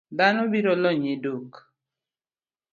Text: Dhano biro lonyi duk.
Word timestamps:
Dhano 0.17 0.43
biro 0.51 0.73
lonyi 0.83 1.13
duk. 1.23 1.51